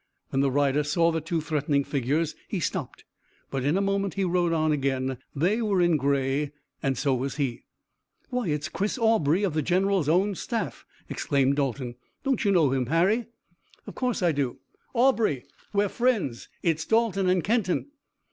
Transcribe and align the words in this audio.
When 0.31 0.41
the 0.41 0.49
rider 0.49 0.81
saw 0.83 1.11
the 1.11 1.21
two 1.21 1.41
threatening 1.41 1.83
figures 1.83 2.33
he 2.47 2.59
stopped, 2.59 3.03
but 3.51 3.63
in 3.63 3.77
a 3.77 3.81
moment 3.81 4.15
he 4.15 4.23
rode 4.23 4.51
on 4.51 4.71
again. 4.71 5.19
They 5.35 5.61
were 5.61 5.79
in 5.79 5.95
gray 5.95 6.53
and 6.81 6.97
so 6.97 7.13
was 7.13 7.35
he. 7.35 7.65
"Why, 8.31 8.47
it's 8.47 8.67
Chris 8.67 8.97
Aubrey 8.97 9.43
of 9.43 9.53
the 9.53 9.61
general's 9.61 10.09
own 10.09 10.33
staff!" 10.33 10.85
exclaimed 11.07 11.57
Dalton. 11.57 11.93
"Don't 12.23 12.43
you 12.43 12.51
know 12.51 12.71
him, 12.71 12.87
Harry?" 12.87 13.27
"Of 13.85 13.93
course 13.93 14.23
I 14.23 14.31
do. 14.31 14.57
Aubrey, 14.95 15.45
we're 15.71 15.87
friends. 15.87 16.49
It's 16.63 16.83
Dalton 16.83 17.29
and 17.29 17.43
Kenton." 17.43 17.91